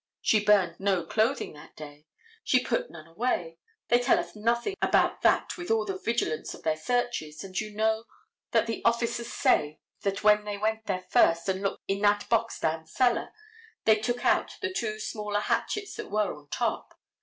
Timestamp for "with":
5.59-5.69